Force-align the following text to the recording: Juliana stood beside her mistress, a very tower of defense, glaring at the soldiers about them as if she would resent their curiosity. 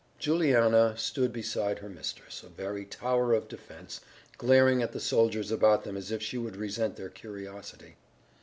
Juliana 0.17 0.97
stood 0.97 1.31
beside 1.31 1.77
her 1.77 1.87
mistress, 1.87 2.41
a 2.41 2.47
very 2.47 2.85
tower 2.85 3.33
of 3.35 3.47
defense, 3.47 4.01
glaring 4.39 4.81
at 4.81 4.93
the 4.93 4.99
soldiers 4.99 5.51
about 5.51 5.83
them 5.83 5.95
as 5.95 6.09
if 6.11 6.23
she 6.23 6.39
would 6.39 6.55
resent 6.57 6.95
their 6.95 7.09
curiosity. 7.11 7.97